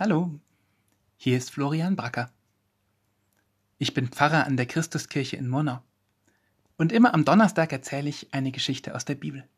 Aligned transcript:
Hallo, 0.00 0.38
hier 1.16 1.36
ist 1.36 1.50
Florian 1.50 1.96
Bracker. 1.96 2.30
Ich 3.78 3.94
bin 3.94 4.06
Pfarrer 4.06 4.46
an 4.46 4.56
der 4.56 4.66
Christuskirche 4.66 5.36
in 5.36 5.48
Murnau 5.48 5.82
und 6.76 6.92
immer 6.92 7.14
am 7.14 7.24
Donnerstag 7.24 7.72
erzähle 7.72 8.08
ich 8.08 8.32
eine 8.32 8.52
Geschichte 8.52 8.94
aus 8.94 9.04
der 9.06 9.16
Bibel. 9.16 9.48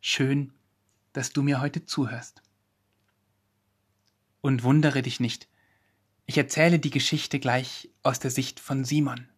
Schön, 0.00 0.54
dass 1.12 1.34
du 1.34 1.42
mir 1.42 1.60
heute 1.60 1.84
zuhörst. 1.84 2.40
Und 4.40 4.62
wundere 4.62 5.02
dich 5.02 5.20
nicht, 5.20 5.46
ich 6.24 6.38
erzähle 6.38 6.78
die 6.78 6.88
Geschichte 6.88 7.38
gleich 7.38 7.90
aus 8.02 8.18
der 8.18 8.30
Sicht 8.30 8.60
von 8.60 8.86
Simon. 8.86 9.28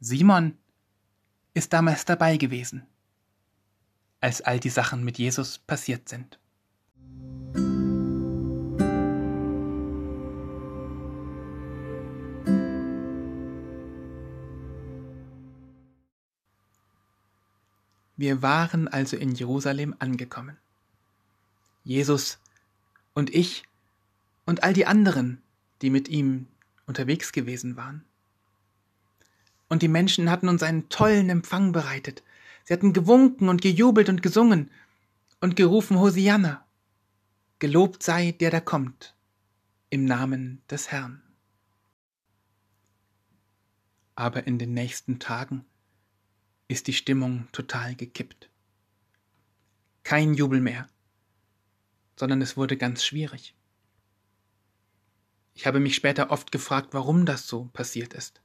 Simon 0.00 0.56
ist 1.52 1.74
damals 1.74 2.06
dabei 2.06 2.38
gewesen, 2.38 2.86
als 4.22 4.40
all 4.40 4.58
die 4.58 4.70
Sachen 4.70 5.04
mit 5.04 5.18
Jesus 5.18 5.58
passiert 5.58 6.08
sind. 6.08 6.38
Wir 18.22 18.40
waren 18.40 18.86
also 18.86 19.16
in 19.16 19.34
Jerusalem 19.34 19.96
angekommen. 19.98 20.56
Jesus 21.82 22.38
und 23.14 23.34
ich 23.34 23.64
und 24.46 24.62
all 24.62 24.72
die 24.72 24.86
anderen, 24.86 25.42
die 25.82 25.90
mit 25.90 26.06
ihm 26.06 26.46
unterwegs 26.86 27.32
gewesen 27.32 27.76
waren. 27.76 28.04
Und 29.68 29.82
die 29.82 29.88
Menschen 29.88 30.30
hatten 30.30 30.48
uns 30.48 30.62
einen 30.62 30.88
tollen 30.88 31.30
Empfang 31.30 31.72
bereitet. 31.72 32.22
Sie 32.62 32.72
hatten 32.72 32.92
gewunken 32.92 33.48
und 33.48 33.60
gejubelt 33.60 34.08
und 34.08 34.22
gesungen 34.22 34.70
und 35.40 35.56
gerufen 35.56 35.98
Hosianna. 35.98 36.64
Gelobt 37.58 38.04
sei 38.04 38.30
der 38.30 38.52
da 38.52 38.60
kommt, 38.60 39.16
im 39.90 40.04
Namen 40.04 40.62
des 40.70 40.92
Herrn. 40.92 41.24
Aber 44.14 44.46
in 44.46 44.60
den 44.60 44.74
nächsten 44.74 45.18
Tagen 45.18 45.64
ist 46.72 46.86
die 46.86 46.92
Stimmung 46.92 47.48
total 47.52 47.94
gekippt. 47.94 48.48
Kein 50.02 50.34
Jubel 50.34 50.60
mehr, 50.60 50.88
sondern 52.16 52.42
es 52.42 52.56
wurde 52.56 52.76
ganz 52.76 53.04
schwierig. 53.04 53.54
Ich 55.54 55.66
habe 55.66 55.80
mich 55.80 55.94
später 55.94 56.30
oft 56.30 56.50
gefragt, 56.50 56.94
warum 56.94 57.26
das 57.26 57.46
so 57.46 57.66
passiert 57.66 58.14
ist. 58.14 58.40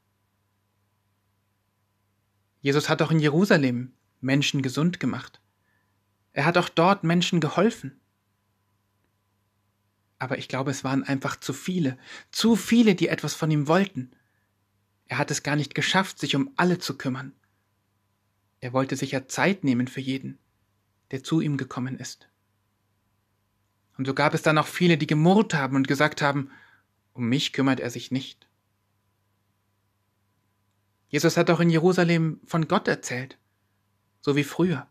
Jesus 2.59 2.89
hat 2.89 3.01
auch 3.01 3.11
in 3.11 3.19
Jerusalem 3.19 3.93
Menschen 4.19 4.61
gesund 4.61 4.99
gemacht. 4.99 5.41
Er 6.33 6.45
hat 6.45 6.57
auch 6.57 6.69
dort 6.69 7.03
Menschen 7.03 7.39
geholfen. 7.39 7.99
Aber 10.19 10.37
ich 10.37 10.49
glaube, 10.49 10.71
es 10.71 10.83
waren 10.83 11.03
einfach 11.03 11.39
zu 11.39 11.53
viele, 11.53 11.97
zu 12.31 12.55
viele, 12.55 12.95
die 12.95 13.07
etwas 13.07 13.35
von 13.35 13.51
ihm 13.51 13.67
wollten. 13.67 14.11
Er 15.05 15.17
hat 15.17 15.31
es 15.31 15.43
gar 15.43 15.55
nicht 15.55 15.75
geschafft, 15.75 16.19
sich 16.19 16.35
um 16.35 16.51
alle 16.57 16.79
zu 16.79 16.97
kümmern. 16.97 17.33
Er 18.59 18.73
wollte 18.73 18.95
sich 18.95 19.11
ja 19.11 19.27
Zeit 19.27 19.63
nehmen 19.63 19.87
für 19.87 20.01
jeden, 20.01 20.39
der 21.11 21.23
zu 21.23 21.41
ihm 21.41 21.57
gekommen 21.57 21.97
ist. 21.97 22.27
Und 23.97 24.05
so 24.05 24.13
gab 24.13 24.33
es 24.33 24.41
dann 24.41 24.57
auch 24.57 24.67
viele, 24.67 24.97
die 24.97 25.07
gemurrt 25.07 25.53
haben 25.53 25.75
und 25.75 25.87
gesagt 25.87 26.21
haben, 26.21 26.51
um 27.13 27.27
mich 27.27 27.53
kümmert 27.53 27.79
er 27.79 27.89
sich 27.89 28.11
nicht. 28.11 28.47
Jesus 31.09 31.37
hat 31.37 31.49
auch 31.49 31.59
in 31.59 31.69
Jerusalem 31.69 32.41
von 32.45 32.67
Gott 32.67 32.87
erzählt, 32.87 33.37
so 34.21 34.35
wie 34.35 34.43
früher. 34.43 34.87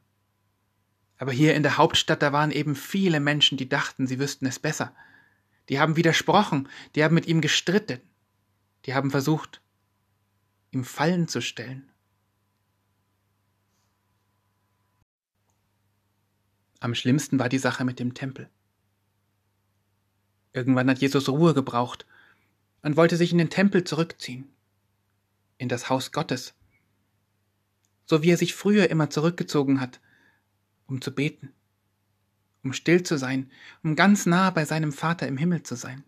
Aber 1.18 1.32
hier 1.32 1.54
in 1.54 1.62
der 1.62 1.76
Hauptstadt, 1.76 2.22
da 2.22 2.32
waren 2.32 2.50
eben 2.50 2.74
viele 2.74 3.20
Menschen, 3.20 3.58
die 3.58 3.68
dachten, 3.68 4.06
sie 4.06 4.18
wüssten 4.18 4.46
es 4.46 4.58
besser. 4.58 4.94
Die 5.68 5.78
haben 5.78 5.96
widersprochen, 5.96 6.68
die 6.94 7.04
haben 7.04 7.14
mit 7.14 7.26
ihm 7.26 7.40
gestritten, 7.40 8.00
die 8.84 8.94
haben 8.94 9.10
versucht, 9.10 9.60
ihm 10.70 10.84
Fallen 10.84 11.28
zu 11.28 11.40
stellen. 11.40 11.90
Am 16.86 16.94
schlimmsten 16.94 17.40
war 17.40 17.48
die 17.48 17.58
Sache 17.58 17.84
mit 17.84 17.98
dem 17.98 18.14
Tempel. 18.14 18.48
Irgendwann 20.52 20.88
hat 20.88 21.00
Jesus 21.00 21.28
Ruhe 21.28 21.52
gebraucht 21.52 22.06
und 22.82 22.96
wollte 22.96 23.16
sich 23.16 23.32
in 23.32 23.38
den 23.38 23.50
Tempel 23.50 23.82
zurückziehen, 23.82 24.44
in 25.58 25.68
das 25.68 25.90
Haus 25.90 26.12
Gottes, 26.12 26.54
so 28.04 28.22
wie 28.22 28.30
er 28.30 28.36
sich 28.36 28.54
früher 28.54 28.88
immer 28.88 29.10
zurückgezogen 29.10 29.80
hat, 29.80 30.00
um 30.86 31.02
zu 31.02 31.12
beten, 31.12 31.52
um 32.62 32.72
still 32.72 33.02
zu 33.02 33.18
sein, 33.18 33.50
um 33.82 33.96
ganz 33.96 34.24
nah 34.24 34.50
bei 34.50 34.64
seinem 34.64 34.92
Vater 34.92 35.26
im 35.26 35.38
Himmel 35.38 35.64
zu 35.64 35.74
sein. 35.74 36.04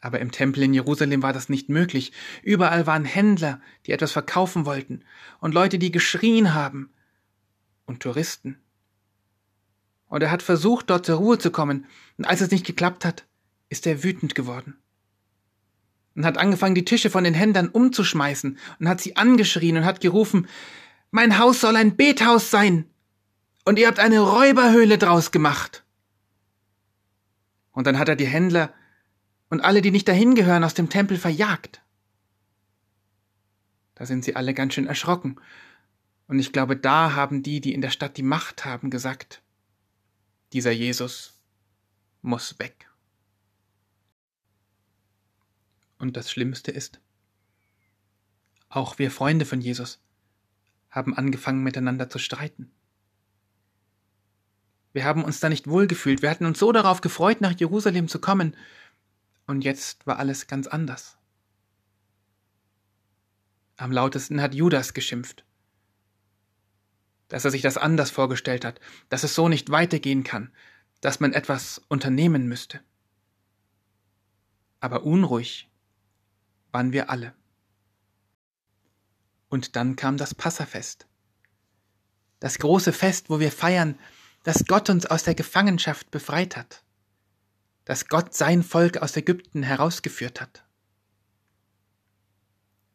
Aber 0.00 0.20
im 0.20 0.32
Tempel 0.32 0.64
in 0.64 0.74
Jerusalem 0.74 1.22
war 1.22 1.32
das 1.32 1.48
nicht 1.48 1.70
möglich. 1.70 2.12
Überall 2.42 2.86
waren 2.86 3.06
Händler, 3.06 3.62
die 3.86 3.92
etwas 3.92 4.12
verkaufen 4.12 4.66
wollten, 4.66 5.02
und 5.40 5.54
Leute, 5.54 5.78
die 5.78 5.92
geschrien 5.92 6.52
haben, 6.52 6.92
und 7.86 8.00
Touristen. 8.00 8.61
Und 10.12 10.22
er 10.22 10.30
hat 10.30 10.42
versucht, 10.42 10.90
dort 10.90 11.06
zur 11.06 11.16
Ruhe 11.16 11.38
zu 11.38 11.50
kommen. 11.50 11.86
Und 12.18 12.26
als 12.26 12.42
es 12.42 12.50
nicht 12.50 12.66
geklappt 12.66 13.06
hat, 13.06 13.24
ist 13.70 13.86
er 13.86 14.04
wütend 14.04 14.34
geworden. 14.34 14.76
Und 16.14 16.26
hat 16.26 16.36
angefangen, 16.36 16.74
die 16.74 16.84
Tische 16.84 17.08
von 17.08 17.24
den 17.24 17.32
Händlern 17.32 17.70
umzuschmeißen 17.70 18.58
und 18.78 18.88
hat 18.90 19.00
sie 19.00 19.16
angeschrien 19.16 19.78
und 19.78 19.86
hat 19.86 20.02
gerufen, 20.02 20.48
mein 21.12 21.38
Haus 21.38 21.62
soll 21.62 21.76
ein 21.76 21.96
Bethaus 21.96 22.50
sein. 22.50 22.84
Und 23.64 23.78
ihr 23.78 23.86
habt 23.86 24.00
eine 24.00 24.20
Räuberhöhle 24.20 24.98
draus 24.98 25.30
gemacht. 25.30 25.82
Und 27.70 27.86
dann 27.86 27.98
hat 27.98 28.10
er 28.10 28.16
die 28.16 28.26
Händler 28.26 28.74
und 29.48 29.62
alle, 29.62 29.80
die 29.80 29.92
nicht 29.92 30.08
dahin 30.08 30.34
gehören, 30.34 30.62
aus 30.62 30.74
dem 30.74 30.90
Tempel 30.90 31.16
verjagt. 31.16 31.80
Da 33.94 34.04
sind 34.04 34.26
sie 34.26 34.36
alle 34.36 34.52
ganz 34.52 34.74
schön 34.74 34.86
erschrocken. 34.86 35.40
Und 36.26 36.38
ich 36.38 36.52
glaube, 36.52 36.76
da 36.76 37.14
haben 37.14 37.42
die, 37.42 37.62
die 37.62 37.72
in 37.72 37.80
der 37.80 37.88
Stadt 37.88 38.18
die 38.18 38.22
Macht 38.22 38.66
haben, 38.66 38.90
gesagt, 38.90 39.42
dieser 40.52 40.72
Jesus 40.72 41.40
muss 42.20 42.58
weg. 42.58 42.88
Und 45.98 46.16
das 46.16 46.30
Schlimmste 46.30 46.70
ist, 46.70 47.00
auch 48.68 48.98
wir 48.98 49.10
Freunde 49.10 49.44
von 49.44 49.60
Jesus 49.60 50.00
haben 50.90 51.16
angefangen 51.16 51.62
miteinander 51.62 52.08
zu 52.08 52.18
streiten. 52.18 52.70
Wir 54.92 55.04
haben 55.04 55.24
uns 55.24 55.40
da 55.40 55.48
nicht 55.48 55.68
wohlgefühlt, 55.68 56.22
wir 56.22 56.30
hatten 56.30 56.46
uns 56.46 56.58
so 56.58 56.72
darauf 56.72 57.00
gefreut, 57.00 57.40
nach 57.40 57.58
Jerusalem 57.58 58.08
zu 58.08 58.20
kommen, 58.20 58.56
und 59.46 59.62
jetzt 59.64 60.06
war 60.06 60.18
alles 60.18 60.46
ganz 60.46 60.66
anders. 60.66 61.18
Am 63.76 63.90
lautesten 63.90 64.40
hat 64.40 64.54
Judas 64.54 64.94
geschimpft 64.94 65.44
dass 67.32 67.46
er 67.46 67.50
sich 67.50 67.62
das 67.62 67.78
anders 67.78 68.10
vorgestellt 68.10 68.62
hat, 68.62 68.78
dass 69.08 69.22
es 69.22 69.34
so 69.34 69.48
nicht 69.48 69.70
weitergehen 69.70 70.22
kann, 70.22 70.52
dass 71.00 71.18
man 71.18 71.32
etwas 71.32 71.80
unternehmen 71.88 72.46
müsste. 72.46 72.80
Aber 74.80 75.04
unruhig 75.04 75.70
waren 76.72 76.92
wir 76.92 77.08
alle. 77.08 77.32
Und 79.48 79.76
dann 79.76 79.96
kam 79.96 80.18
das 80.18 80.34
Passafest. 80.34 81.06
Das 82.38 82.58
große 82.58 82.92
Fest, 82.92 83.30
wo 83.30 83.40
wir 83.40 83.50
feiern, 83.50 83.98
dass 84.42 84.66
Gott 84.66 84.90
uns 84.90 85.06
aus 85.06 85.22
der 85.22 85.34
Gefangenschaft 85.34 86.10
befreit 86.10 86.54
hat, 86.58 86.84
dass 87.86 88.08
Gott 88.08 88.34
sein 88.34 88.62
Volk 88.62 88.98
aus 88.98 89.16
Ägypten 89.16 89.62
herausgeführt 89.62 90.38
hat. 90.38 90.66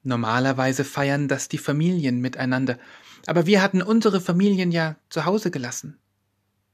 Normalerweise 0.03 0.85
feiern 0.85 1.27
das 1.27 1.47
die 1.47 1.57
Familien 1.57 2.21
miteinander, 2.21 2.77
aber 3.25 3.45
wir 3.45 3.61
hatten 3.61 3.81
unsere 3.81 4.21
Familien 4.21 4.71
ja 4.71 4.95
zu 5.09 5.25
Hause 5.25 5.51
gelassen. 5.51 5.97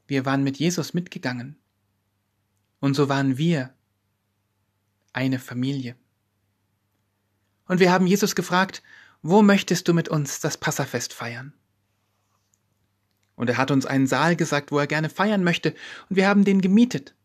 Wir 0.07 0.25
waren 0.25 0.43
mit 0.43 0.57
Jesus 0.57 0.93
mitgegangen. 0.93 1.57
Und 2.79 2.95
so 2.95 3.09
waren 3.09 3.37
wir 3.37 3.73
eine 5.13 5.39
Familie. 5.39 5.95
Und 7.67 7.79
wir 7.79 7.91
haben 7.91 8.07
Jesus 8.07 8.35
gefragt, 8.35 8.83
wo 9.21 9.41
möchtest 9.41 9.87
du 9.87 9.93
mit 9.93 10.09
uns 10.09 10.41
das 10.41 10.57
Passafest 10.57 11.13
feiern? 11.13 11.53
Und 13.35 13.49
er 13.49 13.57
hat 13.57 13.71
uns 13.71 13.85
einen 13.85 14.05
Saal 14.05 14.35
gesagt, 14.35 14.71
wo 14.71 14.79
er 14.79 14.87
gerne 14.87 15.09
feiern 15.09 15.43
möchte, 15.43 15.73
und 16.09 16.17
wir 16.17 16.27
haben 16.27 16.43
den 16.43 16.61
gemietet 16.61 17.15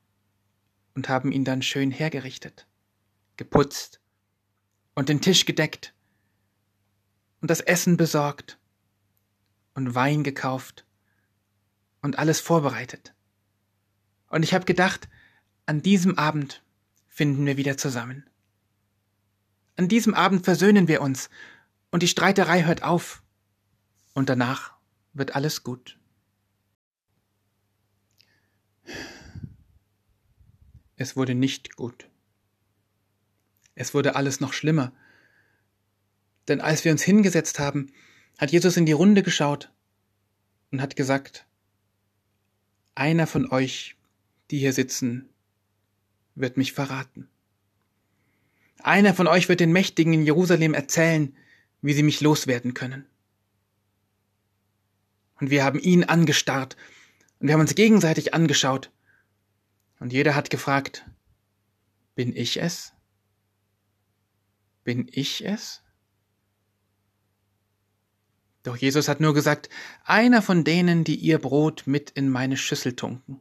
und 0.95 1.09
haben 1.09 1.33
ihn 1.33 1.45
dann 1.45 1.61
schön 1.61 1.91
hergerichtet, 1.91 2.67
geputzt 3.37 4.01
und 4.95 5.09
den 5.09 5.21
Tisch 5.21 5.45
gedeckt 5.45 5.93
und 7.41 7.51
das 7.51 7.61
Essen 7.61 7.97
besorgt 7.97 8.58
und 9.79 9.95
Wein 9.95 10.25
gekauft 10.25 10.85
und 12.03 12.19
alles 12.19 12.41
vorbereitet. 12.41 13.15
Und 14.29 14.43
ich 14.43 14.53
habe 14.53 14.65
gedacht, 14.65 15.09
an 15.67 15.83
diesem 15.83 16.19
Abend 16.19 16.65
finden 17.07 17.47
wir 17.47 17.57
wieder 17.57 17.77
zusammen. 17.77 18.29
An 19.77 19.87
diesem 19.87 20.15
Abend 20.15 20.45
versöhnen 20.45 20.89
wir 20.89 21.01
uns 21.01 21.31
und 21.93 22.03
die 22.03 22.09
Streiterei 22.09 22.65
hört 22.65 22.83
auf 22.83 23.23
und 24.15 24.29
danach 24.29 24.73
wird 25.13 25.37
alles 25.37 25.63
gut. 25.63 25.97
Es 30.97 31.15
wurde 31.15 31.37
nicht 31.37 31.77
gut. 31.77 32.11
Es 33.77 33.95
wurde 33.95 34.17
alles 34.17 34.41
noch 34.41 34.53
schlimmer. 34.53 34.93
Denn 36.49 36.61
als 36.61 36.85
wir 36.85 36.91
uns 36.91 37.03
hingesetzt 37.03 37.61
haben, 37.61 37.93
hat 38.39 38.53
Jesus 38.53 38.77
in 38.77 38.87
die 38.87 38.93
Runde 38.93 39.23
geschaut 39.23 39.71
und 40.71 40.81
hat 40.81 40.97
gesagt, 40.97 41.47
einer 42.95 43.27
von 43.27 43.51
euch, 43.51 43.97
die 44.51 44.59
hier 44.59 44.73
sitzen, 44.73 45.29
wird 46.35 46.57
mich 46.57 46.73
verraten. 46.73 47.29
Einer 48.81 49.13
von 49.13 49.27
euch 49.27 49.49
wird 49.49 49.61
den 49.61 49.73
Mächtigen 49.73 50.13
in 50.13 50.23
Jerusalem 50.25 50.73
erzählen, 50.73 51.37
wie 51.83 51.93
sie 51.93 52.03
mich 52.05 52.21
loswerden 52.21 52.75
können. 52.75 53.07
Und 55.41 55.51
wir 55.51 55.65
haben 55.65 55.79
ihn 55.81 56.05
angestarrt 56.05 56.77
und 57.39 57.49
wir 57.49 57.55
haben 57.55 57.61
uns 57.61 57.75
gegenseitig 57.75 58.35
angeschaut. 58.35 58.91
Und 60.01 60.13
jeder 60.13 60.35
hat 60.35 60.51
gefragt, 60.51 61.05
bin 62.15 62.35
ich 62.35 62.61
es? 62.61 62.93
Bin 64.85 65.09
ich 65.11 65.45
es? 65.45 65.83
Doch 68.63 68.77
Jesus 68.77 69.09
hat 69.09 69.21
nur 69.21 69.35
gesagt, 69.35 69.69
einer 70.05 70.43
von 70.43 70.65
denen, 70.65 71.05
die 71.05 71.17
ihr 71.17 71.39
Brot 71.39 71.85
mit 71.87 72.11
in 72.11 72.29
meine 72.29 72.57
Schüssel 72.57 72.95
tunken, 72.97 73.41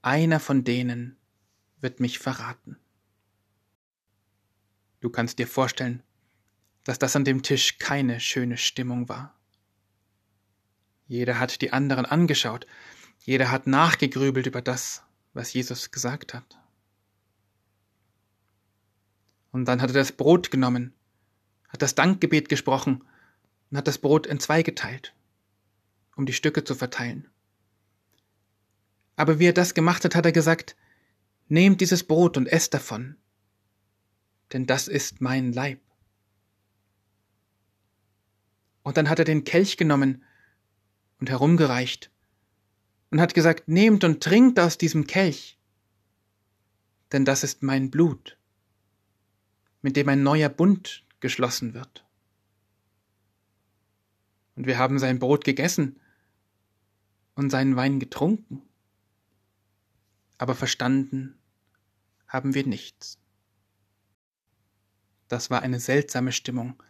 einer 0.00 0.40
von 0.40 0.64
denen 0.64 1.16
wird 1.80 2.00
mich 2.00 2.18
verraten. 2.18 2.78
Du 5.00 5.10
kannst 5.10 5.38
dir 5.38 5.48
vorstellen, 5.48 6.02
dass 6.84 6.98
das 6.98 7.16
an 7.16 7.24
dem 7.24 7.42
Tisch 7.42 7.78
keine 7.78 8.20
schöne 8.20 8.56
Stimmung 8.56 9.08
war. 9.08 9.38
Jeder 11.06 11.38
hat 11.38 11.60
die 11.60 11.72
anderen 11.72 12.06
angeschaut, 12.06 12.66
jeder 13.18 13.50
hat 13.50 13.66
nachgegrübelt 13.66 14.46
über 14.46 14.62
das, 14.62 15.02
was 15.32 15.52
Jesus 15.52 15.90
gesagt 15.90 16.34
hat. 16.34 16.58
Und 19.50 19.66
dann 19.66 19.82
hat 19.82 19.90
er 19.90 19.94
das 19.94 20.12
Brot 20.12 20.50
genommen, 20.50 20.94
hat 21.68 21.82
das 21.82 21.94
Dankgebet 21.94 22.48
gesprochen 22.48 23.04
und 23.72 23.78
hat 23.78 23.88
das 23.88 23.96
Brot 23.96 24.26
in 24.26 24.38
zwei 24.38 24.62
geteilt, 24.62 25.14
um 26.14 26.26
die 26.26 26.34
Stücke 26.34 26.62
zu 26.62 26.74
verteilen. 26.74 27.28
Aber 29.16 29.38
wie 29.38 29.46
er 29.46 29.54
das 29.54 29.72
gemacht 29.72 30.04
hat, 30.04 30.14
hat 30.14 30.26
er 30.26 30.32
gesagt, 30.32 30.76
Nehmt 31.48 31.80
dieses 31.80 32.04
Brot 32.04 32.36
und 32.36 32.46
esst 32.46 32.72
davon, 32.72 33.16
denn 34.52 34.66
das 34.66 34.88
ist 34.88 35.20
mein 35.20 35.52
Leib. 35.52 35.80
Und 38.82 38.96
dann 38.96 39.08
hat 39.10 39.18
er 39.18 39.24
den 39.26 39.44
Kelch 39.44 39.76
genommen 39.76 40.22
und 41.18 41.28
herumgereicht 41.28 42.10
und 43.10 43.20
hat 43.20 43.34
gesagt, 43.34 43.68
Nehmt 43.68 44.04
und 44.04 44.22
trinkt 44.22 44.60
aus 44.60 44.78
diesem 44.78 45.06
Kelch, 45.06 45.58
denn 47.10 47.24
das 47.24 47.42
ist 47.42 47.62
mein 47.62 47.90
Blut, 47.90 48.38
mit 49.80 49.96
dem 49.96 50.08
ein 50.08 50.22
neuer 50.22 50.48
Bund 50.48 51.04
geschlossen 51.20 51.74
wird. 51.74 52.04
Und 54.56 54.66
wir 54.66 54.78
haben 54.78 54.98
sein 54.98 55.18
Brot 55.18 55.44
gegessen 55.44 55.98
und 57.34 57.50
seinen 57.50 57.76
Wein 57.76 58.00
getrunken 58.00 58.62
aber 60.42 60.56
verstanden 60.56 61.38
haben 62.26 62.52
wir 62.52 62.66
nichts. 62.66 63.20
Das 65.28 65.50
war 65.50 65.62
eine 65.62 65.78
seltsame 65.78 66.32
Stimmung, 66.32 66.82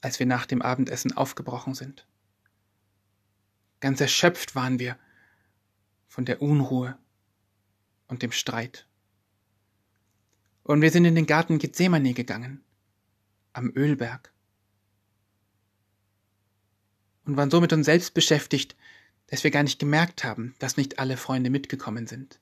als 0.00 0.18
wir 0.18 0.26
nach 0.26 0.46
dem 0.46 0.62
Abendessen 0.62 1.16
aufgebrochen 1.16 1.74
sind. 1.74 2.08
Ganz 3.78 4.00
erschöpft 4.00 4.56
waren 4.56 4.80
wir 4.80 4.98
von 6.08 6.24
der 6.24 6.42
Unruhe 6.42 6.98
und 8.08 8.22
dem 8.22 8.32
Streit. 8.32 8.88
Und 10.64 10.82
wir 10.82 10.90
sind 10.90 11.04
in 11.04 11.14
den 11.14 11.26
Garten 11.26 11.60
Gethsemane 11.60 12.14
gegangen, 12.14 12.64
am 13.52 13.70
Ölberg. 13.76 14.32
Und 17.28 17.36
waren 17.36 17.50
so 17.50 17.60
mit 17.60 17.74
uns 17.74 17.84
selbst 17.84 18.14
beschäftigt, 18.14 18.74
dass 19.26 19.44
wir 19.44 19.50
gar 19.50 19.62
nicht 19.62 19.78
gemerkt 19.78 20.24
haben, 20.24 20.54
dass 20.60 20.78
nicht 20.78 20.98
alle 20.98 21.18
Freunde 21.18 21.50
mitgekommen 21.50 22.06
sind. 22.06 22.40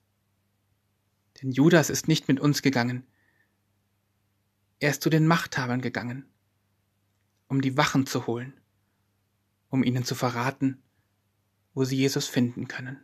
Denn 1.41 1.51
Judas 1.51 1.89
ist 1.89 2.07
nicht 2.07 2.29
mit 2.29 2.39
uns 2.39 2.61
gegangen. 2.61 3.05
Er 4.79 4.91
ist 4.91 5.01
zu 5.01 5.09
den 5.09 5.27
Machthabern 5.27 5.81
gegangen, 5.81 6.25
um 7.49 7.59
die 7.59 7.75
Wachen 7.75 8.05
zu 8.05 8.27
holen, 8.27 8.53
um 9.67 9.83
ihnen 9.83 10.05
zu 10.05 10.15
verraten, 10.15 10.81
wo 11.73 11.83
sie 11.83 11.97
Jesus 11.97 12.27
finden 12.27 12.69
können. 12.69 12.97